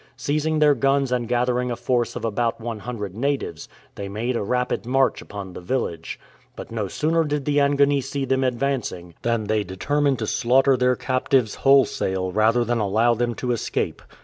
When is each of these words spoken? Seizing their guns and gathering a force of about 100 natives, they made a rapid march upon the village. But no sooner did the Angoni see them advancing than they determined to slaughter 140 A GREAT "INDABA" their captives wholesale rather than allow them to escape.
Seizing 0.17 0.57
their 0.57 0.73
guns 0.73 1.11
and 1.11 1.27
gathering 1.27 1.69
a 1.69 1.75
force 1.75 2.15
of 2.15 2.25
about 2.25 2.59
100 2.59 3.13
natives, 3.15 3.69
they 3.93 4.09
made 4.09 4.35
a 4.35 4.41
rapid 4.41 4.83
march 4.83 5.21
upon 5.21 5.53
the 5.53 5.61
village. 5.61 6.19
But 6.55 6.71
no 6.71 6.87
sooner 6.87 7.23
did 7.23 7.45
the 7.45 7.59
Angoni 7.59 8.01
see 8.01 8.25
them 8.25 8.43
advancing 8.43 9.13
than 9.21 9.43
they 9.43 9.63
determined 9.63 10.17
to 10.17 10.25
slaughter 10.25 10.71
140 10.71 10.75
A 10.75 10.81
GREAT 10.87 11.03
"INDABA" 11.03 11.19
their 11.19 11.19
captives 11.39 11.55
wholesale 11.61 12.31
rather 12.31 12.65
than 12.65 12.79
allow 12.79 13.13
them 13.13 13.35
to 13.35 13.51
escape. 13.51 14.01